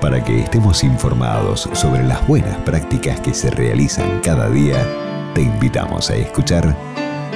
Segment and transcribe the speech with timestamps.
[0.00, 4.86] Para que estemos informados sobre las buenas prácticas que se realizan cada día,
[5.34, 6.76] te invitamos a escuchar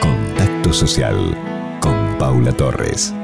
[0.00, 1.36] Contacto Social
[1.80, 3.14] con Paula Torres.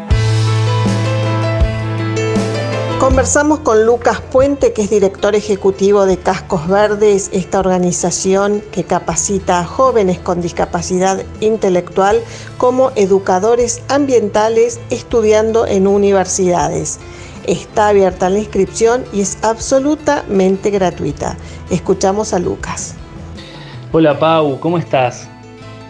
[2.99, 9.61] Conversamos con Lucas Puente, que es director ejecutivo de Cascos Verdes, esta organización que capacita
[9.61, 12.23] a jóvenes con discapacidad intelectual
[12.57, 16.99] como educadores ambientales estudiando en universidades.
[17.47, 21.37] Está abierta la inscripción y es absolutamente gratuita.
[21.71, 22.97] Escuchamos a Lucas.
[23.93, 25.29] Hola Pau, ¿cómo estás?